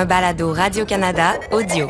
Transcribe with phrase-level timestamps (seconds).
[0.00, 1.86] un balado Radio-Canada audio.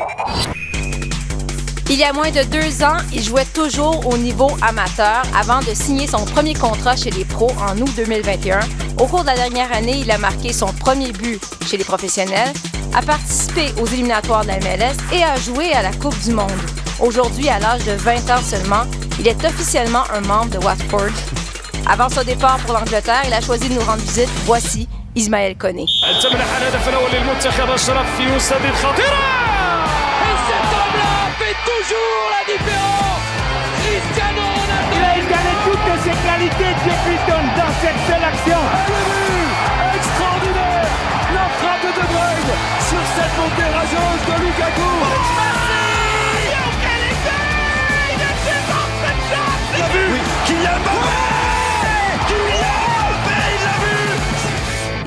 [1.89, 5.73] Il y a moins de deux ans, il jouait toujours au niveau amateur avant de
[5.73, 8.59] signer son premier contrat chez les pros en août 2021.
[8.99, 12.51] Au cours de la dernière année, il a marqué son premier but chez les professionnels,
[12.93, 16.51] a participé aux éliminatoires de la MLS et a joué à la Coupe du Monde.
[16.99, 18.83] Aujourd'hui, à l'âge de 20 ans seulement,
[19.19, 21.15] il est officiellement un membre de Watford.
[21.89, 24.29] Avant son départ pour l'Angleterre, il a choisi de nous rendre visite.
[24.45, 25.86] Voici Ismaël Koné.
[26.22, 29.20] تمنح الهدف الاول للمنتخب اشرف في وسط الخطيره
[30.28, 33.24] Et cet homme-là fait toujours la différence
[33.84, 38.60] Cristiano Ronaldo Il a incarné toutes ses qualités, Jeff Hilton, dans cette seule action.
[39.98, 40.88] extraordinaire
[41.36, 42.52] la frappe de De Bruyne
[42.88, 44.90] sur cette montée rageuse de Lukaku
[49.76, 50.04] Il a vu
[50.46, 51.29] Kylian Mbappé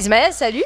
[0.04, 0.64] Ismaël, salut.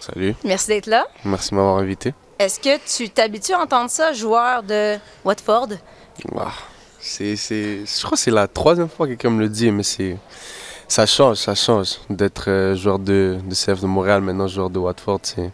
[0.00, 1.06] Salut, Merci d'être là.
[1.22, 2.14] merci de m'avoir invité.
[2.38, 4.96] Est-ce que tu t'habitues à entendre ça, joueur de
[5.26, 5.68] Watford?
[6.32, 6.52] Ouah,
[6.98, 9.82] c'est, c'est, je crois que c'est la troisième fois que quelqu'un me le dit, mais
[9.82, 10.16] c'est,
[10.88, 11.96] ça change, ça change.
[12.08, 15.50] D'être euh, joueur de, de CF de Montréal, maintenant joueur de Watford, c'est,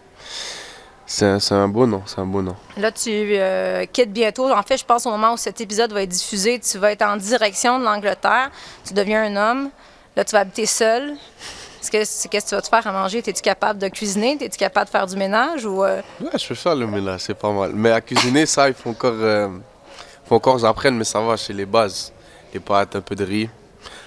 [1.04, 2.54] c'est, un, c'est un beau nom, c'est un beau nom.
[2.76, 4.48] Là, tu euh, quittes bientôt.
[4.52, 7.02] En fait, je pense au moment où cet épisode va être diffusé, tu vas être
[7.02, 8.52] en direction de l'Angleterre.
[8.86, 9.70] Tu deviens un homme.
[10.14, 11.14] Là, tu vas habiter seul.
[11.84, 13.18] Est-ce que, c'est- qu'est-ce que tu vas te faire à manger?
[13.18, 14.38] Es-tu capable de cuisiner?
[14.40, 15.66] Es-tu capable de faire du ménage?
[15.66, 17.72] Ou, euh, Ouais, je peux faire le ménage, c'est pas mal.
[17.74, 19.48] Mais à cuisiner, ça, il faut encore, euh,
[20.26, 22.10] faut encore j'apprenne, mais ça va, chez les bases.
[22.54, 23.50] Les pâtes, un peu de riz,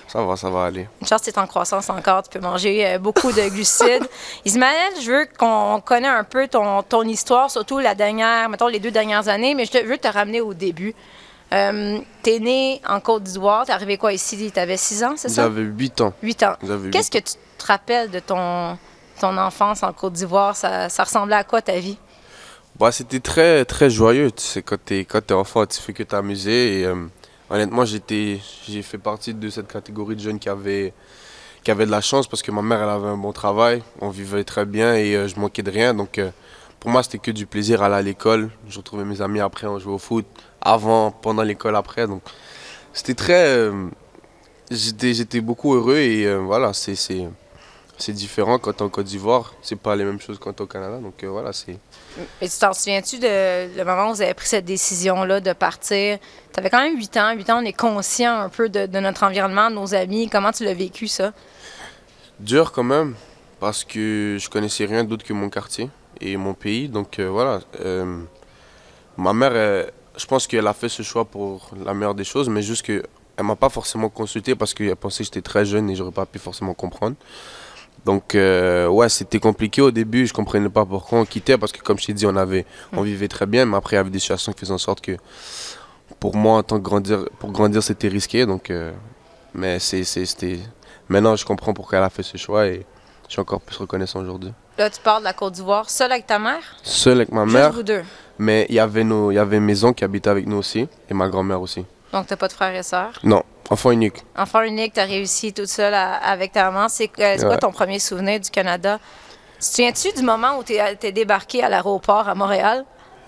[0.07, 0.87] ça va, ça va aller.
[1.01, 4.07] Une chance, tu es en croissance encore, tu peux manger euh, beaucoup de glucides.
[4.45, 8.79] Ismaël, je veux qu'on connaisse un peu ton, ton histoire, surtout la dernière, mettons les
[8.79, 10.95] deux dernières années, mais je te- veux te ramener au début.
[11.53, 14.51] Euh, t'es né en Côte d'Ivoire, t'es arrivé quoi ici?
[14.51, 15.43] T'avais 6 ans, c'est ça?
[15.43, 16.13] J'avais 8 ans.
[16.21, 16.53] 8 ans.
[16.91, 18.77] Qu'est-ce que tu te rappelles de ton,
[19.19, 20.55] ton enfance en Côte d'Ivoire?
[20.55, 21.97] Ça, ça ressemblait à quoi ta vie?
[22.77, 24.29] Bah, c'était très, très joyeux.
[24.29, 26.81] Tu sais, quand t'es, quand t'es enfant, tu fais que t'amuser.
[26.81, 26.95] Et euh,
[27.49, 30.93] honnêtement, j'étais, j'ai fait partie de cette catégorie de jeunes qui avaient,
[31.63, 33.81] qui avaient de la chance parce que ma mère, elle avait un bon travail.
[33.99, 35.93] On vivait très bien et euh, je manquais de rien.
[35.93, 36.29] Donc, euh,
[36.87, 38.49] pour moi, c'était que du plaisir aller à l'école.
[38.69, 40.25] Je retrouvais mes amis après, on jouait au foot.
[40.61, 42.07] Avant, pendant l'école, après.
[42.07, 42.21] Donc,
[42.93, 43.45] c'était très.
[43.45, 43.89] euh,
[44.71, 47.27] j'étais, beaucoup heureux et euh, voilà, c'est,
[48.07, 49.53] différent quand t'es en Côte d'Ivoire.
[49.61, 50.99] C'est pas les mêmes choses quand t'es au Canada.
[50.99, 51.77] Donc, euh, voilà, c'est.
[52.39, 56.19] Et tu t'en souviens-tu de le moment où vous avez pris cette décision-là de partir?
[56.53, 57.33] Tu avais quand même 8 ans.
[57.35, 60.29] 8 ans, on est conscient un peu de, de notre environnement, de nos amis.
[60.29, 61.33] Comment tu l'as vécu, ça?
[62.39, 63.15] Dur quand même,
[63.59, 65.89] parce que je connaissais rien d'autre que mon quartier
[66.21, 66.89] et mon pays.
[66.89, 68.21] Donc euh, voilà, euh,
[69.17, 69.85] ma mère, euh,
[70.17, 73.03] je pense qu'elle a fait ce choix pour la meilleure des choses, mais juste qu'elle
[73.41, 76.39] m'a pas forcément consulté parce qu'elle pensait que j'étais très jeune et j'aurais pas pu
[76.39, 77.15] forcément comprendre.
[78.05, 81.81] Donc euh, ouais, c'était compliqué au début, je comprenais pas pourquoi on quittait parce que
[81.81, 84.09] comme je t'ai dit, on avait, on vivait très bien, mais après il y avait
[84.09, 85.17] des situations qui faisaient en sorte que
[86.19, 88.45] pour moi en tant que grandir, pour grandir c'était risqué.
[88.45, 88.91] Donc euh,
[89.53, 90.59] mais c'est, c'est- c'était,
[91.09, 92.85] maintenant je comprends pourquoi elle a fait ce choix et
[93.27, 94.53] je suis encore plus reconnaissant aujourd'hui.
[94.77, 96.61] Là, tu pars de la Côte d'Ivoire seul avec ta mère?
[96.83, 98.03] Seul avec ma Juste mère, vous deux.
[98.37, 100.87] mais il y avait nos, il y avait mes oncles qui habitaient avec nous aussi
[101.09, 101.85] et ma grand-mère aussi.
[102.13, 103.19] Donc, t'as pas de frères et sœurs?
[103.23, 104.23] Non, enfant unique.
[104.37, 106.87] Enfant unique, t'as réussi toute seule à- avec ta maman.
[106.89, 107.57] C'est euh, c'est quoi Ouais.
[107.57, 108.99] ton premier souvenir du Canada?
[109.55, 112.85] Tu te souviens-tu du moment où t'es es débarqué à l'aéroport à Montréal?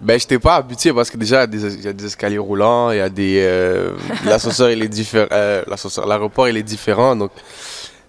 [0.00, 1.92] Ben, je n'étais pas habitué parce que déjà, il y a des, il y a
[1.92, 3.40] des escaliers roulants, il y a des.
[3.40, 3.92] euh,
[4.24, 5.28] L'ascenseur, il est différent.
[5.30, 7.14] euh, l'ascenseur- L'aéroport, il est différent.
[7.14, 7.30] Donc,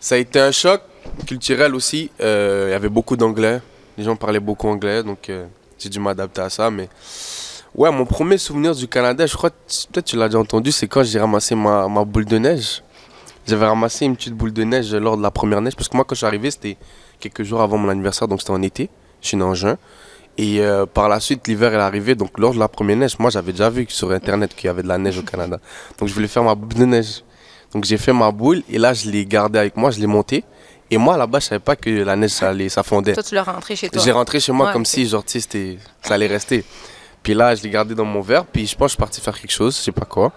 [0.03, 0.81] ça a été un choc
[1.25, 2.11] culturel aussi.
[2.19, 3.61] Euh, il y avait beaucoup d'anglais.
[3.97, 5.01] Les gens parlaient beaucoup anglais.
[5.01, 5.45] Donc, euh,
[5.79, 6.69] j'ai dû m'adapter à ça.
[6.69, 6.89] Mais,
[7.73, 11.03] ouais, mon premier souvenir du Canada, je crois, peut-être tu l'as déjà entendu, c'est quand
[11.03, 12.83] j'ai ramassé ma, ma boule de neige.
[13.47, 15.77] J'avais ramassé une petite boule de neige lors de la première neige.
[15.77, 16.75] Parce que moi, quand je suis arrivé, c'était
[17.21, 18.27] quelques jours avant mon anniversaire.
[18.27, 18.89] Donc, c'était en été.
[19.21, 19.77] Je suis né en juin.
[20.37, 22.15] Et euh, par la suite, l'hiver est arrivé.
[22.15, 24.83] Donc, lors de la première neige, moi, j'avais déjà vu sur Internet qu'il y avait
[24.83, 25.61] de la neige au Canada.
[25.97, 27.23] Donc, je voulais faire ma boule de neige.
[27.73, 30.43] Donc, j'ai fait ma boule et là, je l'ai gardée avec moi, je l'ai montée.
[30.91, 33.13] Et moi, là-bas, je savais pas que la neige, ça, allait, ça fondait.
[33.13, 34.01] Toi, tu l'as rentré chez toi.
[34.03, 36.63] J'ai rentré chez moi Ouais, comme si, genre, c'était- ça allait rester.
[37.23, 38.45] Puis là, je l'ai gardé dans mon verre.
[38.45, 40.31] Puis je pense que je suis parti faire quelque chose, je sais pas quoi.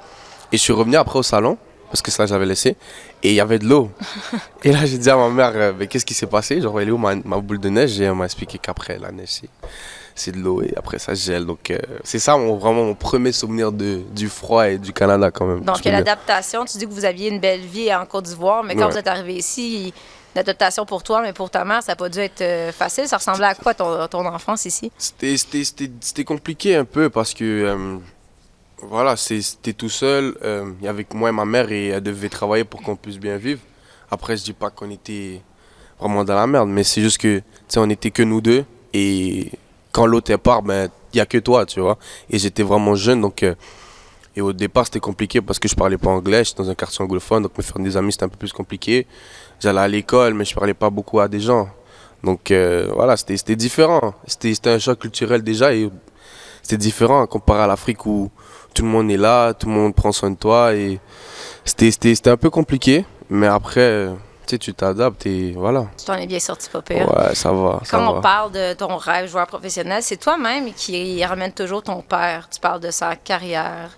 [0.52, 1.58] Et je suis revenu après au salon,
[1.90, 2.76] parce que ça, j'avais laissé.
[3.22, 3.90] Et il y avait de l'eau.
[4.64, 6.60] et là, j'ai dit à ma mère, euh, mais qu'est-ce qui s'est passé?
[6.62, 8.00] Genre, elle est où ma, ma boule de neige?
[8.00, 9.42] Et elle m'a expliqué qu'après, la neige,
[10.16, 10.62] c'est- de l'eau.
[10.62, 11.44] Et après, ça gèle.
[11.46, 15.30] Donc, euh, c'est ça, mon, vraiment, mon premier souvenir de, du froid et du Canada,
[15.30, 15.60] quand même.
[15.60, 18.86] Donc, l'adaptation, tu dis que vous aviez une belle vie en Côte d'Ivoire, mais quand
[18.86, 18.92] Ouais.
[18.92, 19.94] vous êtes arrivé ici,
[20.34, 23.06] l'adaptation pour toi, mais pour ta mère, ça n'a pas dû être euh, facile.
[23.06, 24.90] Ça ressemblait à quoi ton, ton enfance ici?
[24.98, 25.36] C'était-
[26.24, 27.96] compliqué un peu parce que euh,
[28.82, 30.36] voilà, c'était tout seul.
[30.42, 30.72] euh,
[31.08, 33.60] que moi et ma mère et elle devait travailler pour qu'on puisse bien vivre.
[34.10, 35.40] Après, je dis pas qu'on était
[35.98, 36.68] vraiment dans la merde.
[36.68, 38.64] Mais c'est juste que, tu sais, on était que nous deux.
[38.92, 39.50] Et
[39.96, 41.96] quand l'autre est part, ben, il n'y a que toi, tu vois.
[42.28, 43.42] Et j'étais vraiment jeune, donc.
[43.42, 43.54] euh,
[44.36, 46.44] et au départ, c'était compliqué parce que je parlais pas anglais.
[46.44, 49.06] J'étais dans un quartier anglophone, donc me faire des amis, c'était un peu plus compliqué.
[49.58, 51.70] J'allais à l'école, mais je parlais pas beaucoup à des gens.
[52.22, 54.12] Donc euh, voilà, c'était différent.
[54.26, 55.90] C'était un choc culturel déjà et
[56.62, 58.30] c'était différent comparé à l'Afrique où
[58.74, 60.74] tout le monde est là, tout le monde prend soin de toi.
[60.74, 61.00] Et
[61.64, 64.12] c'était un peu compliqué, mais après, euh,
[64.50, 65.86] sais, tu t'adaptes et voilà.
[65.98, 67.08] Tu t'en es bien sorti, pas pire.
[67.14, 67.80] Ouais, ça va.
[67.84, 68.20] ça Quand on va.
[68.20, 72.48] parle de ton rêve joueur professionnel, c'est toi-même qui ramène toujours ton père.
[72.52, 73.90] Tu parles de sa carrière,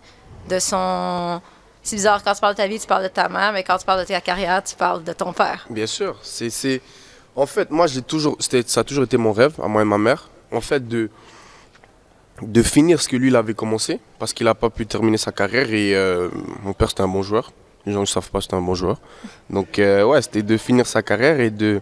[0.49, 1.41] de son...
[1.83, 3.79] C'est bizarre, quand tu parles de ta vie, tu parles de ta mère, mais quand
[3.79, 5.67] tu parles de ta carrière, tu parles de ton père.
[5.71, 6.81] Bien sûr, c'est c'est
[7.37, 9.97] en fait moi j'ai toujours ça a toujours été mon rêve à moi et ma
[9.97, 11.09] mère en fait de
[12.43, 15.33] de finir ce que lui il avait commencé parce qu'il n'a pas pu terminer sa
[15.33, 16.29] carrière et euh,
[16.62, 17.53] mon père c'était un bon joueur.
[17.88, 18.99] Les gens ne savent pas c'était un bon joueur.
[19.49, 21.81] Donc euh, ouais, c'était de finir sa carrière et de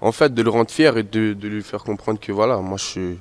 [0.00, 3.16] en fait de le rendre fier et de, lui faire comprendre que voilà, moi je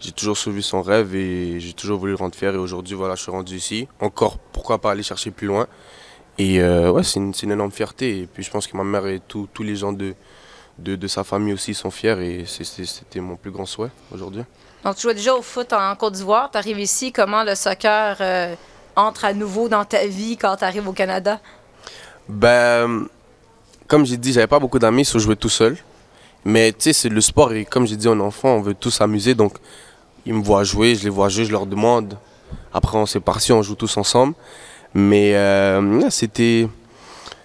[0.00, 3.14] j'ai toujours suivi son rêve et j'ai toujours voulu le rendre fier et aujourd'hui voilà,
[3.14, 3.86] je suis rendu ici.
[4.00, 5.66] Encore pourquoi pas aller chercher plus loin?
[6.36, 8.18] Et euh, ouais, c'est une, c'est une énorme fierté.
[8.22, 10.14] Et puis je pense que ma mère et tous les gens de,
[10.78, 12.18] de, de sa famille aussi sont fiers.
[12.20, 14.42] Et c'est- c'est- c'était mon plus grand souhait aujourd'hui.
[14.84, 16.50] Donc, tu jouais déjà au foot en Côte d'Ivoire.
[16.50, 17.10] Tu arrives ici.
[17.12, 18.54] Comment le soccer euh,
[18.96, 21.38] entre à nouveau dans ta vie quand tu arrives au Canada?
[22.28, 23.06] Ben,
[23.86, 25.76] comme j'ai dit, j'avais pas beaucoup d'amis, so je jouais tout seul.
[26.44, 27.52] Mais tu sais, c'est le sport.
[27.52, 29.34] Et comme j'ai dit, on est enfant, on veut tous s'amuser.
[29.34, 29.54] Donc
[30.24, 32.16] ils me voient jouer, je les vois jouer, je leur demande.
[32.72, 34.34] Après, on s'est parti, on joue tous ensemble.
[34.94, 36.68] Mais euh, c'était.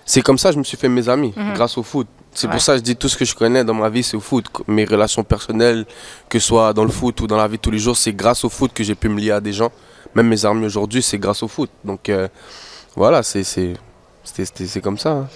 [0.05, 2.07] C'est comme ça que je me suis fait mes amis, grâce au foot.
[2.33, 2.53] C'est Ouais.
[2.53, 4.21] pour ça que je dis tout ce que je connais dans ma vie, c'est au
[4.21, 4.45] foot.
[4.67, 5.85] Mes relations personnelles,
[6.29, 8.13] que ce soit dans le foot ou dans la vie de tous les jours, c'est
[8.13, 9.71] grâce au foot que j'ai pu me lier à des gens.
[10.15, 11.69] Même mes amis aujourd'hui, c'est grâce au foot.
[11.83, 12.27] Donc euh,
[12.95, 13.43] voilà, c'est
[14.83, 15.11] comme ça.
[15.11, 15.27] hein.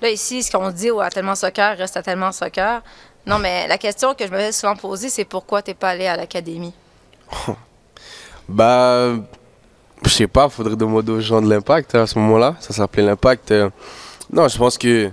[0.00, 2.82] Là, ici, ce qu'on dit à tellement soccer reste à tellement soccer.
[3.24, 6.06] Non, mais la question que je me fais souvent poser, c'est pourquoi tu pas allé
[6.08, 6.74] à l'académie?
[8.48, 9.14] Bah,
[10.04, 12.56] je sais pas, faudrait demander aux gens de l'impact hein, à ce moment-là.
[12.60, 13.52] Ça s'appelait l'impact.
[13.52, 13.70] euh.
[14.32, 15.10] Non, je pense que.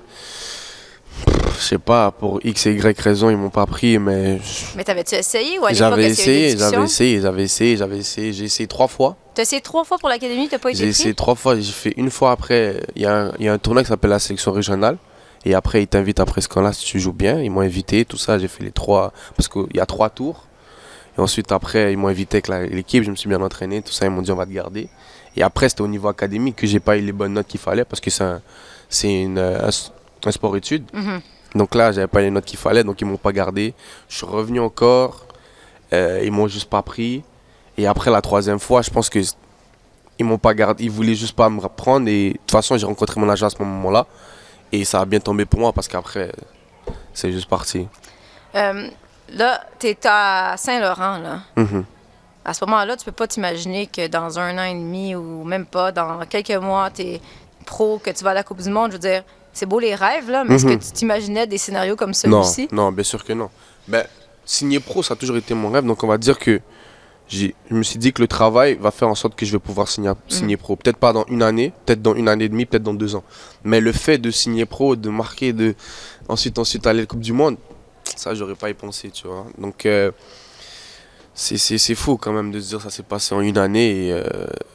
[1.59, 4.39] Je sais pas, pour X et Y raison, ils m'ont pas pris, mais
[4.75, 8.33] Mais t'avais-tu essayé ou à j'avais essayé, j'avais essayé, j'avais essayé, j'avais essayé.
[8.33, 9.17] J'ai essayé trois fois.
[9.35, 11.59] T'as essayé trois fois pour l'académie, t'as pas été J'ai essayé trois fois.
[11.59, 12.81] J'ai fait une fois après.
[12.95, 14.97] Il y, a un- il y a un tournoi qui s'appelle la sélection régionale.
[15.45, 17.41] Et après, ils t'invitent après ce camp-là si tu joues bien.
[17.41, 18.37] Ils m'ont invité, tout ça.
[18.39, 19.11] J'ai fait les trois.
[19.35, 20.45] Parce qu'il y a trois tours.
[21.17, 23.03] Et ensuite, après, ils m'ont invité avec l'équipe.
[23.03, 24.05] Je me suis bien entraîné, tout ça.
[24.05, 24.87] Ils m'ont dit, on va te garder.
[25.35, 27.85] Et après, c'était au niveau académique que j'ai pas eu les bonnes notes qu'il fallait.
[27.85, 28.41] Parce que c'est un,
[28.89, 29.91] c'est une, un, s-
[30.25, 30.83] un sport-études.
[30.93, 31.21] Mhm.
[31.55, 32.83] Donc là, j'avais pas les notes qu'il fallait.
[32.83, 33.73] Donc ils m'ont pas gardé.
[34.07, 35.25] Je suis revenu encore.
[35.93, 37.23] Euh, ils m'ont juste pas pris.
[37.77, 39.19] Et après, la troisième fois, je pense que
[40.19, 42.85] ils m'ont pas gardé, ils voulaient juste pas me reprendre et de toute façon j'ai
[42.85, 44.05] rencontré mon agent à ce moment-là
[44.73, 46.33] et ça a bien tombé pour moi parce qu'après
[47.13, 47.87] c'est juste parti.
[48.55, 48.89] Euh,
[49.33, 51.39] là, t'es à Saint-Laurent, là.
[51.55, 51.85] Mhm.
[52.45, 55.65] À ce moment-là, tu peux pas t'imaginer que dans un an et demi ou même
[55.65, 57.21] pas, dans quelques mois, t'es
[57.65, 58.91] pro, que tu vas à la Coupe du Monde.
[58.91, 59.23] Je veux dire,
[59.53, 60.79] c'est beau les rêves, là, mais est-ce Mhm.
[60.79, 62.67] que tu t'imaginais des scénarios comme celui-ci?
[62.71, 63.49] non, bien sûr que non.
[63.87, 64.05] Ben,
[64.45, 66.59] signer pro, ça a toujours été mon rêve, donc on va dire que
[67.31, 69.87] je me suis dit que le travail va faire en sorte que je vais pouvoir
[69.87, 70.75] signer, signer pro.
[70.75, 73.23] Peut-être pas dans une année, peut-être dans une année et demie, peut-être dans deux ans.
[73.63, 75.75] Mais le fait de signer pro, de marquer, de
[76.27, 77.57] ensuite ensuite aller à la Coupe du Monde,
[78.15, 79.45] ça j'aurais pas y pensé, tu vois.
[79.59, 80.09] Donc euh,
[81.41, 84.23] c'est fou quand même de se dire ça s'est passé en une année et euh,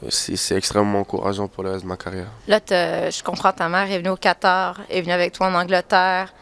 [0.09, 2.27] c'est extrêmement encourageant pour le reste de ma carrière.
[2.47, 6.33] Là, je comprends, ta mère est venue au Qatar, est venue avec toi en Angleterre.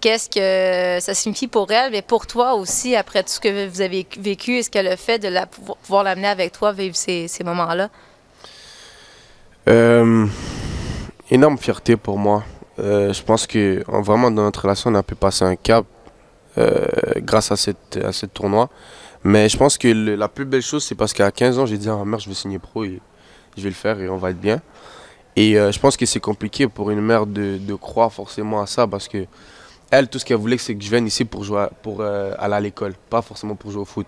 [0.00, 3.80] Qu'est-ce que ça signifie pour elle, mais pour toi aussi, après tout ce que vous
[3.80, 7.44] avez vécu, est-ce qu'elle a fait de la, pouvoir l'amener avec toi vivre ces, ces
[7.44, 7.90] moments-là?
[9.68, 10.26] Euh,
[11.30, 12.42] énorme fierté pour moi.
[12.78, 15.84] Euh, je pense que en- vraiment dans notre relation, on a pu passer un cap
[17.18, 18.68] grâce à cette à ce tournoi.
[19.24, 21.88] Mais je pense que la plus belle chose, c'est parce qu'à 15 ans, j'ai dit
[21.88, 23.00] à ma mère, je vais signer pro et
[23.56, 24.60] je vais le faire et on va être bien.
[25.36, 28.86] Et euh, je pense que c'est compliqué pour une mère de, croire forcément à ça
[28.86, 29.26] parce que
[29.90, 32.54] elle, tout ce qu'elle voulait, c'est que je vienne ici pour jouer, pour euh, aller
[32.54, 34.06] à l'école, pas forcément pour jouer au foot.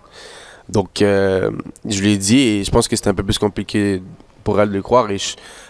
[0.69, 1.51] Donc, euh,
[1.85, 4.01] je lui ai dit et je pense que c'était un peu plus compliqué
[4.45, 5.11] pour elle de croire.
[5.11, 5.17] Et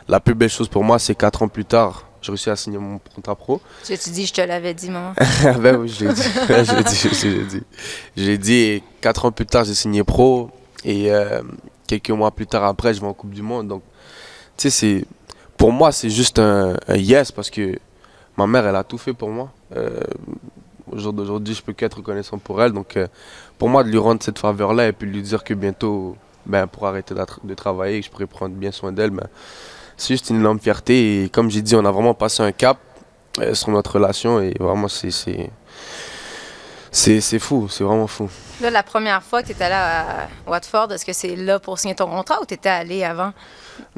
[0.07, 2.77] la plus belle chose pour moi, c'est quatre ans plus tard, j'ai réussi à signer
[2.77, 3.61] mon contrat pro.
[3.83, 5.13] Tu dis, je te l'avais dit, maman?
[5.59, 6.21] Ben oui, je l'ai dit.
[6.21, 7.63] je l'ai dit, je l'ai dit.
[8.17, 10.49] Je l'ai dit et quatre ans plus tard, j'ai signé pro.
[10.85, 11.41] Et euh,
[11.85, 13.67] quelques mois plus tard après, je vais en Coupe du Monde.
[13.67, 13.83] Donc,
[14.57, 15.05] tu sais, c'est,
[15.57, 17.77] pour moi, c'est juste un, un yes parce que
[18.37, 19.51] ma mère, elle a tout fait pour moi.
[19.75, 19.99] Euh,
[20.91, 22.71] au jour d'aujourd'hui, je peux qu'être reconnaissant pour elle.
[22.71, 23.07] Donc, euh,
[23.57, 26.15] pour moi, de lui rendre cette faveur-là et puis lui dire que bientôt,
[26.45, 27.13] ben, pour arrêter
[27.43, 29.27] de travailler, que je pourrais prendre bien soin d'elle, ben,
[30.03, 31.23] c'est juste une énorme fierté.
[31.23, 32.77] Et comme j'ai dit, on a vraiment passé un cap
[33.39, 35.09] euh, sur notre relation et vraiment, c'est,
[36.91, 38.29] c'est, fou, c'est vraiment fou.
[38.61, 41.79] Là, la première fois que tu étais allé à Watford, est-ce que c'est là pour
[41.79, 43.31] signer ton contrat ou tu étais allé avant?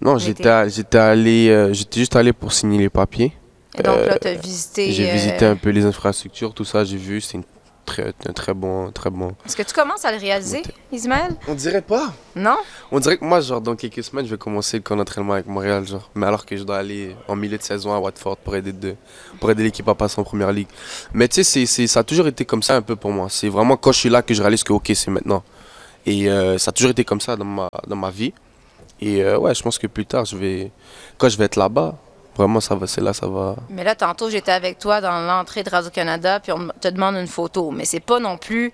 [0.02, 3.34] Non, j'étais j'étais allé, euh, j'étais juste allé pour signer les papiers.
[3.78, 4.92] Et donc là, Euh, tu as visité.
[4.94, 7.44] J'ai visité un peu les infrastructures, tout ça, j'ai vu, c'est une
[7.86, 9.36] très, un très bon, très bon.
[9.46, 11.36] Est-ce que tu commences à le réaliser, Ismaël?
[11.48, 12.12] On dirait pas.
[12.36, 12.58] Non?
[12.92, 15.46] On dirait que moi, genre, dans quelques semaines, je vais commencer le camp d'entraînement avec
[15.48, 16.10] Montréal, genre.
[16.16, 18.96] Mais alors que je dois aller en milieu de saison à Watford pour aider, de,
[19.40, 20.68] pour aider l'équipe à passer en première ligue.
[21.14, 23.28] Mais tu sais, c'est- c'est- ça a toujours été comme ça un peu pour moi.
[23.30, 25.44] C'est vraiment quand je suis là que je réalise que, ok, c'est maintenant.
[26.06, 28.34] Et euh, ça a toujours été comme ça dans ma, dans ma vie.
[29.02, 30.72] Et euh, ouais, je pense que plus tard, je vais,
[31.18, 31.96] quand je vais être là-bas,
[32.36, 33.56] vraiment, ça va, c'est là, ça va.
[33.70, 37.28] Mais là, tantôt, j'étais avec toi dans l'entrée de Radio-Canada, puis on te demande une
[37.28, 37.72] photo.
[37.72, 38.72] Mais c'est pas non plus.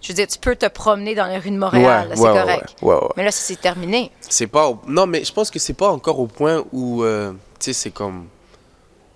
[0.00, 2.30] Je veux dire, tu peux te promener dans les rues de Montréal, là, c'est ouais,
[2.30, 2.76] ouais, correct.
[2.82, 3.08] ouais, ouais, ouais.
[3.16, 4.10] Mais là, c'est terminé.
[4.20, 4.68] C'est pas.
[4.68, 7.02] au- Non, mais je pense que c'est pas encore au point où.
[7.02, 8.26] euh, tu sais, c'est comme.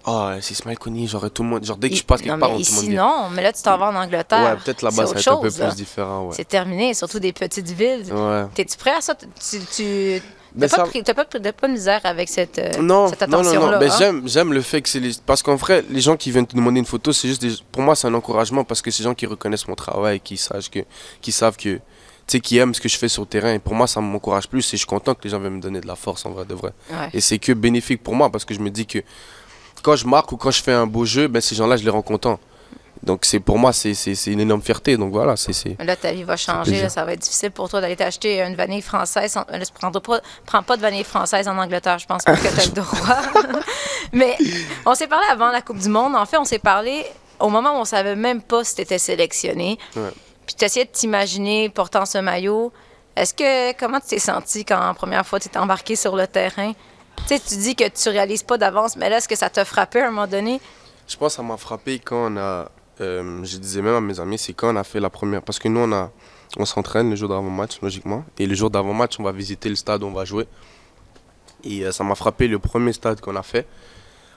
[0.06, 1.64] Ah, c'est Ismaël Kouni, genre tout le monde.
[1.64, 3.28] Genre dès que je passe quelque non, part, mais tout le monde ici, dit- non.
[3.30, 4.40] Mais là, tu t'en vas en Angleterre.
[4.42, 5.66] Ouais, peut-être là-bas, ça va être un peu là.
[5.66, 6.34] plus différent, ouais.
[6.34, 8.10] C'est terminé, surtout des petites villes.
[8.10, 8.44] Ouais.
[8.54, 9.14] T'es-tu prêt à ça?
[9.14, 10.22] Tu, tu,
[10.58, 13.08] t'as pas, ça- pris- t'as pas, pris- t'as pas de misère avec cette, euh, Non,
[13.08, 13.72] cette non, non, attention-là?
[13.72, 13.78] non.
[13.80, 13.96] Mais hein?
[13.98, 15.12] j'aime, j'aime le fait que c'est les...
[15.26, 17.52] Parce qu'en vrai, les gens qui viennent te demander une photo, c'est juste des...
[17.72, 20.36] Pour moi, c'est un encouragement parce que c'est des gens qui reconnaissent mon travail, qui,
[20.36, 20.80] sachent que...
[21.20, 21.80] qui savent que...
[22.26, 23.54] Tu sais, qui aiment ce que je fais sur le terrain.
[23.54, 25.60] Et pour moi, ça m'encourage plus et je suis content que les gens viennent me
[25.62, 26.72] donner de la force, en vrai, de vrai.
[26.90, 27.08] Ouais.
[27.14, 28.98] Et c'est que bénéfique pour moi parce que je me dis que
[29.82, 31.90] quand je marque ou quand je fais un beau jeu, ben, ces gens-là, je les
[31.90, 32.38] rends contents.
[33.02, 33.92] Donc c'est pour moi, c'est,
[34.26, 34.96] une énorme fierté.
[34.96, 35.76] Donc voilà, c'est...
[35.82, 36.82] Là, ta vie va changer.
[36.82, 39.36] là, ça va être difficile pour toi d'aller t'acheter une vanille française.
[39.36, 39.44] En...
[39.50, 41.98] Là, prends, pas, prends pas de vanille française en Angleterre.
[41.98, 43.60] Je pense pas que tu as le droit.
[44.12, 44.36] Mais
[44.86, 46.14] on s'est parlé avant la Coupe du Monde.
[46.14, 47.04] En fait, on s'est parlé
[47.40, 49.78] au moment où on savait même pas si tu étais sélectionné.
[49.96, 50.10] Ouais.
[50.46, 52.72] Puis tu essayais de t'imaginer portant ce maillot.
[53.16, 56.26] Est-ce que comment tu t'es senti quand la première fois tu étais embarqué sur le
[56.26, 56.72] terrain?
[57.26, 59.64] Tu sais, tu dis que tu réalises pas d'avance, mais là, est-ce que ça t'a
[59.64, 60.60] frappé à un moment donné?
[61.08, 62.70] Je pense que ça m'a frappé quand on a.
[63.00, 65.42] euh, je disais même à mes amis, c'est quand on a fait la première.
[65.42, 66.10] Parce que nous, on, a,
[66.56, 68.24] on s'entraîne le jour d'avant-match, logiquement.
[68.38, 70.46] Et le jour d'avant-match, on va visiter le stade où on va jouer.
[71.64, 73.66] Et euh, ça m'a frappé le premier stade qu'on a fait.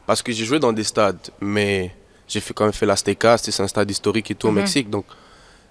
[0.06, 1.96] Parce que j'ai joué dans des stades, mais
[2.27, 4.58] j'ai fait, quand même fait l'Azteca, c'est un stade historique et tout au Mhm.
[4.58, 4.89] Mexique.
[4.89, 5.06] Donc,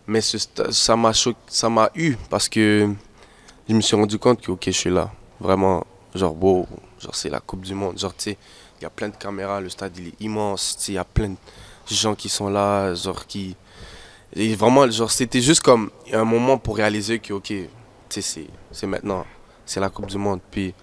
[0.07, 0.39] mais ce
[0.71, 2.89] ça m'a choqué, ça m'a eu parce que
[3.69, 5.11] je me suis rendu compte que, ok, je suis là.
[5.41, 6.67] Vraiment, genre, wow,
[6.99, 7.99] genre, c'est la Coupe du Monde.
[7.99, 8.39] Genre, tu sais,
[8.81, 10.77] il y a plein de caméras, le stade, il est immense.
[10.79, 11.37] Tu sais, il y a plein de
[11.95, 13.57] gens qui sont là, genre, qui.
[14.35, 17.53] Et vraiment, genre, c'était juste comme un moment pour réaliser que, ok,
[18.09, 19.25] c'est- c'est maintenant.
[19.67, 20.41] C'est la Coupe du Monde.
[20.51, 20.75] Puis,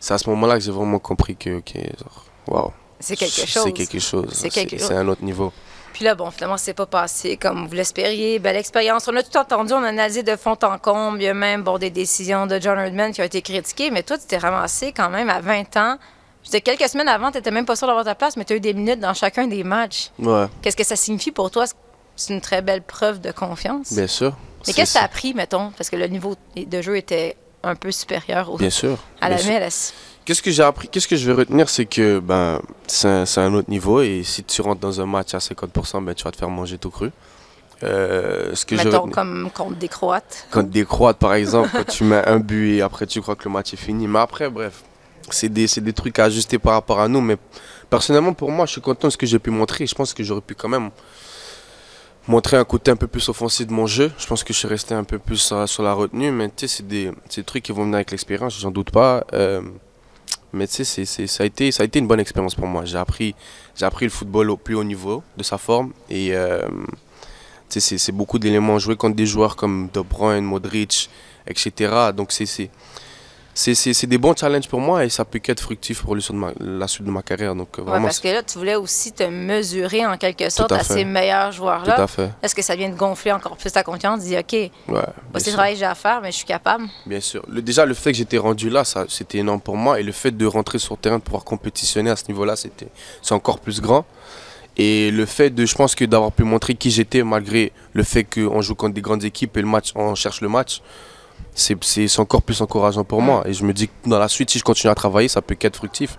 [0.00, 2.72] c'est à ce moment-là que j'ai vraiment compris que, ok, genre, waouh.
[3.00, 3.62] C'est quelque chose.
[3.64, 4.28] C'est quelque chose.
[4.32, 4.88] C'est quelque chose.
[4.88, 5.52] C'est un autre niveau.
[5.92, 8.38] Puis là, bon, finalement, c'est pas passé comme vous l'espériez.
[8.38, 9.08] Belle expérience.
[9.08, 11.20] On a tout entendu, on a analysé de fond en comble.
[11.20, 13.90] Il y a même bon, des décisions de John Herdman qui ont été critiquées.
[13.90, 15.96] Mais toi, tu t'es ramassé quand même à 20 ans.
[16.42, 18.52] Je disais, quelques semaines avant, tu n'étais même pas sûr d'avoir ta place, mais tu
[18.52, 20.10] as eu des minutes dans chacun des matchs.
[20.18, 21.64] Ouais, Qu'est-ce que ça signifie pour toi?
[22.16, 23.92] C'est une très belle preuve de confiance.
[23.92, 24.36] bien sûr.
[24.66, 25.70] mais qu'est-ce que tu as appris, mettons?
[25.76, 28.98] Parce que le niveau de jeu était un peu supérieur au, Bien sûr.
[29.20, 29.60] à la bien.
[29.60, 29.92] MLS.
[30.24, 33.70] Qu'est-ce que j'ai appris Qu'est-ce que je vais retenir C'est que ben, c'est un, autre
[33.70, 36.50] niveau et si tu rentres dans un match à 50%, ben, tu vas te faire
[36.50, 37.10] manger tout cru.
[37.82, 40.46] Euh, ce que je Mettons comme contre des Croates.
[40.50, 43.44] Quand des Croates, par exemple, quand tu mets un but et après tu crois que
[43.44, 44.06] le match est fini.
[44.06, 44.82] Mais après, bref,
[45.34, 47.20] c'est des, des trucs à ajuster par rapport à nous.
[47.20, 47.36] Mais
[47.90, 49.86] personnellement, pour moi, je suis content de ce que j'ai pu montrer.
[49.86, 50.90] Je pense que j'aurais pu quand même
[52.26, 54.12] montrer un côté un peu plus offensif de mon jeu.
[54.18, 56.30] Je pense que je suis resté un peu plus sur, la retenue.
[56.30, 59.24] Mais tu sais, c'est des, des trucs qui vont venir avec l'expérience, j'en doute pas.
[59.32, 59.62] Euh,
[60.52, 62.84] mais tu sais, ça, a été, ça a été une bonne expérience pour moi.
[62.84, 63.34] J'ai appris,
[63.80, 65.92] appris le football au plus haut niveau de sa forme.
[66.08, 66.62] Et euh,
[67.68, 68.78] tu sais, c'est c'est beaucoup d'éléments.
[68.78, 71.10] Jouer contre des joueurs comme De Bruyne, Modric,
[71.46, 72.12] etc.
[72.14, 72.70] Donc c'est
[73.58, 76.14] c'est- c'est- c'est- c'est des bons challenges pour moi et ça peut qu'être fructif pour
[76.14, 77.54] le ma- la suite de ma carrière.
[77.54, 80.72] Donc euh, Ouais, vraiment, parce que là, tu voulais aussi te mesurer en quelque sorte
[80.72, 82.00] à ces meilleurs tout joueurs-là.
[82.00, 82.30] à fait.
[82.42, 84.20] Est-ce que ça vient de gonfler encore plus ta confiance?
[84.20, 84.70] Dis, OK, Ouais,
[85.32, 86.84] voici le travail que j'ai à faire, mais je suis capable.
[87.06, 87.44] Bien sûr.
[87.48, 89.98] Le, déjà, le fait que j'étais rendu là, c'était énorme pour moi.
[90.00, 93.32] Et le fait de rentrer sur le terrain, de pouvoir compétitionner à ce niveau-là, c'est
[93.32, 94.04] encore plus grand.
[94.76, 98.22] Et le fait de, je pense que d'avoir pu montrer qui j'étais, malgré le fait
[98.22, 100.82] qu'on joue contre des grandes équipes et le match, on cherche le match,
[101.54, 103.42] c'est, encore plus encourageant pour moi.
[103.46, 105.54] Et je me dis que dans la suite, si je continue à travailler, ça peut
[105.54, 106.16] qu'être fructif.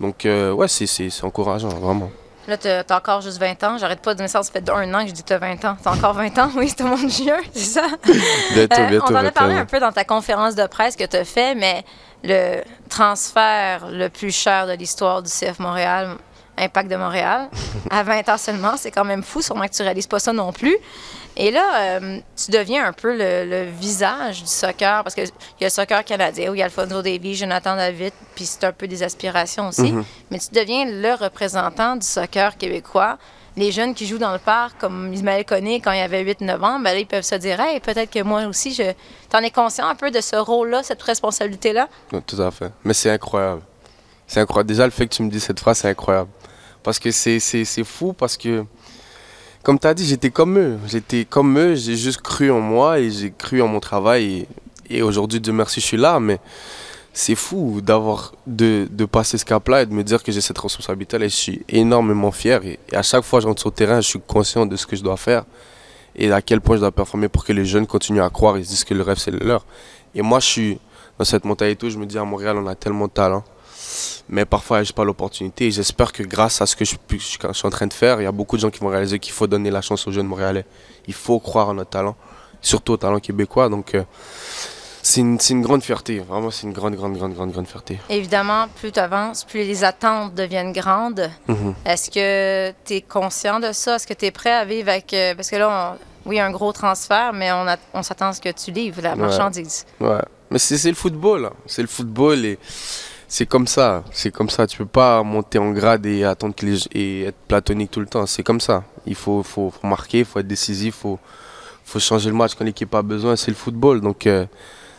[0.00, 2.10] Donc, euh, ouais, c'est, encourageant, vraiment.
[2.46, 3.78] Là, tu as encore juste 20 ans.
[3.78, 5.38] J'arrête pas de me dire, ça fait un an que je dis que tu as
[5.38, 5.76] 20 ans.
[5.82, 6.50] Tu as encore 20 ans?
[6.56, 7.86] Oui, c'est de juin, c'est ça?
[8.54, 10.94] Bientôt, Euh, bientôt, on en a parlé 21 un peu dans ta conférence de presse
[10.94, 11.84] que tu as fait, mais
[12.22, 16.16] le transfert le plus cher de l'histoire du CF Montréal,
[16.56, 17.48] Impact de Montréal,
[17.90, 20.52] à 20 ans seulement, c'est quand même fou, sûrement que tu réalises pas ça non
[20.52, 20.76] plus.
[21.38, 25.24] Et là, euh, tu deviens un peu le, le visage du soccer, parce qu'il
[25.60, 28.64] y a le soccer canadien, où il y a Alfonso Davies, Jonathan David, puis c'est
[28.64, 29.92] un peu des aspirations aussi.
[29.92, 30.04] Mhm.
[30.30, 33.18] Mais tu deviens le représentant du soccer québécois.
[33.58, 36.78] les jeunes qui jouent dans le parc, comme Ismaël Koné quand il avait 8-9 ans,
[36.78, 38.92] ben là, ils peuvent se dire, hey, peut-être que moi aussi, je.
[39.30, 41.88] T'en es conscient un peu de ce rôle-là, cette responsabilité-là?
[42.12, 42.70] Ouais, tout à fait.
[42.84, 43.62] Mais c'est incroyable.
[44.26, 44.68] C'est incroyable.
[44.68, 46.28] Déjà, le fait que tu me dis cette phrase, c'est incroyable.
[46.82, 47.40] Parce que c'est
[47.84, 48.64] fou, parce que,
[49.66, 50.78] comme tu as dit, j'étais comme eux.
[50.86, 54.46] J'étais comme eux, j'ai juste cru en moi et j'ai cru en mon travail.
[54.88, 56.20] Et, aujourd'hui, Dieu merci, je suis là.
[56.20, 56.38] Mais
[57.12, 60.60] c'est fou d'avoir de, de passer ce cap-là et de me dire que j'ai cette
[60.60, 61.16] responsabilité.
[61.16, 62.64] Et je suis énormément fier.
[62.64, 64.86] Et, à chaque fois que je rentre sur le terrain, je suis conscient de ce
[64.86, 65.44] que je dois faire
[66.14, 68.62] et à quel point je dois performer pour que les jeunes continuent à croire et
[68.62, 69.66] se disent que le rêve, c'est le leur.
[70.14, 70.78] Et moi, je suis
[71.18, 73.42] dans cette mentalité où je me dis à Montréal, on a tellement de talent.
[74.28, 75.70] Mais parfois, je n'ai pas l'opportunité.
[75.70, 78.20] J'espère que grâce à ce que je, je suis je suis en train de faire,
[78.20, 80.12] il y a beaucoup de gens qui vont réaliser qu'il faut donner la chance aux
[80.12, 80.64] jeunes Montréalais.
[81.06, 82.16] Il faut croire en notre talent,
[82.60, 83.68] surtout au talent québécois.
[83.68, 84.02] Donc, euh,
[85.02, 86.18] c'est une, une grande fierté.
[86.18, 88.00] Vraiment, c'est une grande, grande, grande, grande, grande fierté.
[88.10, 91.30] Évidemment, plus tu avances, plus les attentes deviennent grandes.
[91.46, 91.74] Mhm.
[91.84, 93.96] Est-ce que tu es conscient de ça?
[93.96, 95.14] Est-ce que tu es prêt à vivre avec.
[95.14, 98.32] euh, parce que là, on- oui, un gros transfert, mais on, a- on s'attend à
[98.32, 99.86] ce que tu livres la marchandise.
[100.00, 100.18] Ouais.
[100.50, 101.44] Mais c'est c'est le football.
[101.46, 101.52] hein.
[101.66, 102.58] C'est le football et
[103.28, 104.04] c'est comme ça.
[104.12, 104.66] C'est comme ça.
[104.66, 108.26] Tu peux pas monter en grade et attendre les, et être platonique tout le temps.
[108.26, 108.84] C'est comme ça.
[109.06, 111.18] Il faut, faut, faut marquer, il faut être décisif, il faut,
[111.84, 113.36] faut changer le match quand l'équipe a besoin.
[113.36, 114.00] C'est le football.
[114.00, 114.46] Donc, euh,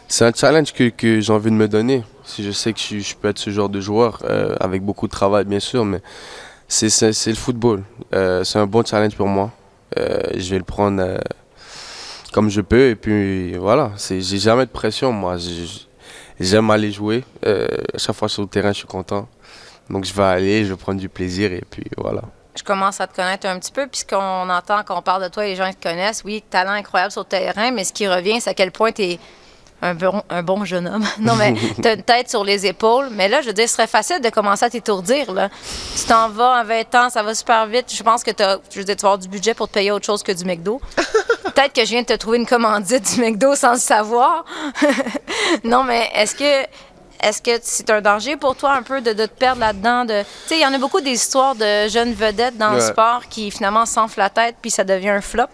[0.07, 2.03] c'est un challenge que, que j'ai envie de me donner.
[2.23, 5.07] Si je sais que je, je peux être ce genre de joueur, euh, avec beaucoup
[5.07, 6.01] de travail, bien sûr, mais
[6.67, 7.83] c'est le football.
[8.13, 9.51] Euh, c'est un bon challenge pour moi.
[9.97, 11.17] Euh, je vais le prendre euh,
[12.33, 12.89] comme je peux.
[12.89, 15.37] Et puis voilà, j'ai jamais de pression, moi.
[16.39, 17.23] J'aime aller jouer.
[17.45, 19.27] Euh, à chaque fois sur le terrain, je suis content.
[19.89, 22.21] Donc je vais aller, je vais prendre du plaisir et puis voilà.
[22.57, 25.43] Je commence à te connaître un petit peu, puisqu'on entend quand on parle de toi,
[25.43, 26.23] les gens te connaissent.
[26.25, 29.03] Oui, talent incroyable sur le terrain, mais ce qui revient, c'est à quel point tu
[29.03, 29.19] es
[29.79, 31.05] un bon, un bon jeune homme.
[31.19, 33.09] non, mais tu as une tête sur les épaules.
[33.11, 35.31] Mais là, je veux dire, ce serait facile de commencer à t'étourdir.
[35.33, 35.49] là.
[35.95, 37.93] Tu t'en vas à 20 ans, ça va super vite.
[37.93, 39.91] Je pense que t'as- je veux dire, tu vas avoir du budget pour te payer
[39.91, 40.81] autre chose que du McDo.
[41.55, 44.45] Peut-être que je viens de te trouver une commandite du McDo sans le savoir.
[45.63, 46.67] non, mais est-ce que
[47.21, 50.05] est-ce que c'est un danger pour toi un peu de, de te perdre là-dedans?
[50.05, 50.21] De...
[50.21, 53.27] Tu sais, il y en a beaucoup des histoires de jeunes vedettes dans le sport
[53.27, 55.47] qui finalement s'enflent la tête puis ça devient un flop?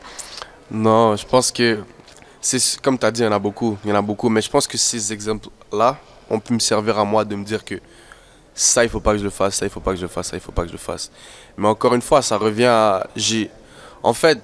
[0.70, 1.80] Non, je pense que
[2.42, 4.28] c'est comme tu as dit, il y en a beaucoup, il y en a beaucoup,
[4.28, 5.98] mais je pense que ces exemples-là
[6.30, 7.76] ont pu me servir à moi de me dire que
[8.54, 10.08] ça, il faut pas que je le fasse, ça, il faut pas que je le
[10.08, 11.12] fasse, ça, il faut pas que je le fasse.
[11.58, 13.50] Mais encore une fois, ça revient à j'ai
[14.04, 14.40] en fait,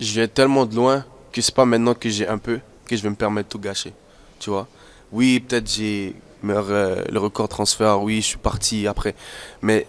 [0.00, 3.02] je viens tellement de loin que c'est pas maintenant que j'ai un peu que je
[3.02, 3.92] vais me permettre de tout gâcher.
[4.38, 4.66] Tu vois
[5.12, 9.14] Oui, peut-être j'ai le record transfert, oui, je suis parti après,
[9.60, 9.86] mais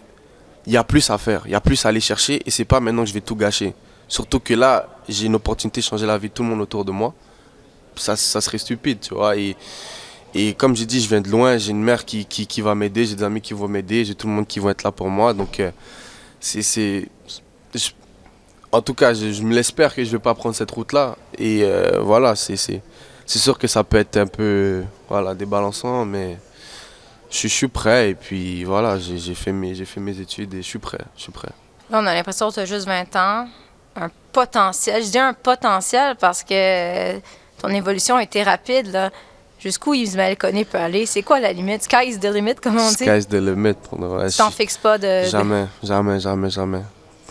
[0.66, 2.66] il y a plus à faire, il y a plus à aller chercher et c'est
[2.66, 3.74] pas maintenant que je vais tout gâcher.
[4.08, 6.84] Surtout que là, j'ai une opportunité de changer la vie de tout le monde autour
[6.84, 7.14] de moi.
[7.96, 9.38] Ça, ça serait stupide, tu vois.
[9.38, 9.56] Et,
[10.34, 13.06] et comme j'ai dit, je viens de loin, j'ai une mère qui, qui, va m'aider,
[13.06, 15.10] j'ai des amis qui vont m'aider, j'ai tout le monde qui va être là pour
[15.10, 15.34] moi.
[15.34, 15.72] Donc, euh,
[16.42, 17.08] c'est.
[18.72, 21.16] En tout cas, je, je me l'espère que je vais pas prendre cette route-là.
[21.38, 22.56] Et euh, voilà, c'est
[23.26, 26.38] sûr que ça peut être un peu voilà, débalançant, mais
[27.30, 28.12] je, suis- je suis prêt.
[28.12, 31.00] Et puis voilà, j'ai fait, mes- j'ai fait mes études et je suis prêt.
[31.18, 31.50] Je suis prêt.
[31.90, 33.48] Là, on a l'impression que tu as juste 20 ans,
[33.98, 35.04] un potentiel.
[35.04, 37.20] Je dis un potentiel parce que
[37.62, 38.88] ton évolution a été rapide.
[38.92, 39.10] là.
[39.60, 41.06] Jusqu'où Ismaël Koné peut aller?
[41.06, 41.84] C'est quoi la limite?
[41.84, 42.96] Sky is the limit, comme on dit?
[42.96, 43.74] Sky's the limit.
[43.76, 44.30] Pour vrai.
[44.32, 46.82] Tu t'en fixes pas de- Jamais, jamais, jamais, jamais.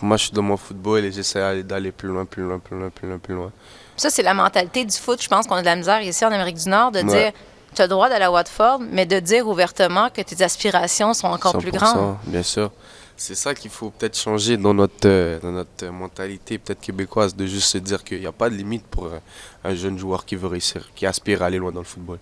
[0.03, 2.91] Moi, je suis dans mon football et j'essaie d'aller- plus loin, plus loin, plus loin,
[2.91, 3.53] plus loin, plus loin.
[3.97, 5.23] Ça, c'est la mentalité du foot.
[5.23, 7.05] Je pense qu'on a de la misère ici en Amérique du Nord de Ouais.
[7.05, 7.33] dire
[7.75, 11.29] tu as le droit d'aller à Watford, mais de dire ouvertement que tes aspirations sont
[11.29, 12.17] encore plus 100%, grandes.
[12.25, 12.73] Bien sûr.
[13.17, 17.37] C'est ça qu'il faut peut-être changer dans notre, euh, dans notre euh, mentalité, peut-être québécoise,
[17.37, 19.19] de juste se dire qu'il n'y a pas de limite pour euh,
[19.63, 22.19] un jeune joueur qui veut réussir, qui aspire à aller loin dans le football.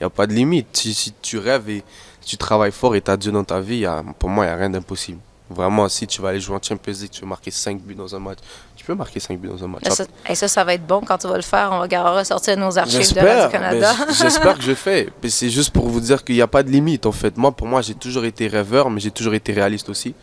[0.00, 0.76] Il n'y a pas de limite.
[0.76, 1.84] Si, si tu rêves et
[2.26, 4.48] tu travailles fort et tu as Dieu dans ta vie, y a- pour moi, il
[4.48, 5.20] n'y a rien d'impossible.
[5.52, 8.14] Vraiment, si tu vas aller jouer en Champions League, tu veux marquer 5 buts dans
[8.14, 8.38] un match,
[8.76, 9.82] tu peux marquer 5 buts dans un match.
[9.88, 11.70] Ça, et ça, ça va être bon quand tu vas le faire.
[11.72, 13.94] On va ressortir nos archives de Radio-Canada.
[14.20, 15.08] j'espère que je fais.
[15.28, 17.36] C'est juste pour vous dire qu'il n'y a pas de limite en fait.
[17.36, 20.14] Moi, pour moi, j'ai toujours été rêveur, mais j'ai toujours été réaliste aussi.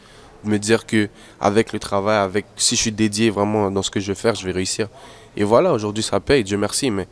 [0.44, 1.10] De me dire que
[1.42, 4.36] avec le travail, avec si je suis dédié vraiment dans ce que je vais faire,
[4.36, 4.88] je vais réussir.
[5.36, 6.92] Et voilà, aujourd'hui ça paye, Dieu merci.
[6.92, 7.08] Mais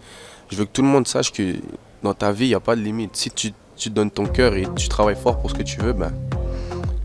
[0.49, 1.55] je veux que tout le monde sache que
[2.03, 3.15] dans ta vie, il n'y a pas de limite.
[3.15, 5.93] Si tu, tu donnes ton cœur et tu travailles fort pour ce que tu veux,
[5.93, 6.13] ben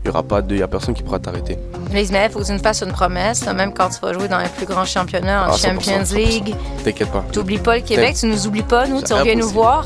[0.03, 1.57] il y aura pas de, y a personne qui pourra t'arrêter.
[1.93, 4.27] Là, Ismaël, il faut que tu nous fasses une promesse, même quand tu vas jouer
[4.27, 6.15] dans les plus grands championnats, en Ah, 100%, Champions 100%.
[6.15, 6.55] League.
[6.83, 7.23] T'inquiète pas.
[7.31, 9.85] T'oublies pas le Québec, tu nous oublies pas, nous, tu reviens nous voir.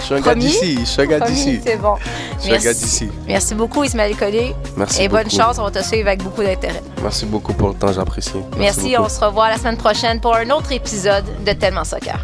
[0.00, 0.78] Je suis un gars d'ici.
[0.80, 1.60] Je suis un gars d'ici.
[1.64, 1.94] C'est bon.
[2.38, 3.08] Je suis un gars d'ici.
[3.28, 4.52] Merci beaucoup, Ismaël Collier.
[4.76, 6.82] Merci Et bonne chance, on va te suivre avec beaucoup d'intérêt.
[7.00, 8.32] Merci beaucoup pour le temps, j'apprécie.
[8.58, 12.18] Merci, on se revoit la semaine prochaine pour un autre épisode de Tellement Soccer.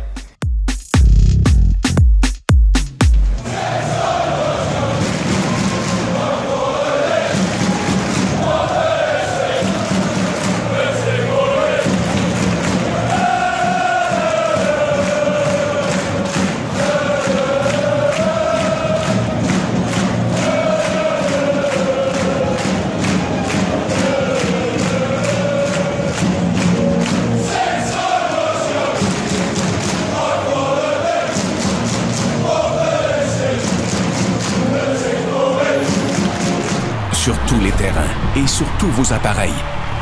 [39.13, 39.53] Appareils.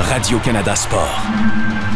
[0.01, 1.96] Radio-Canada Sport.